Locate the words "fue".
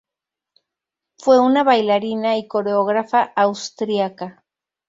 1.19-1.39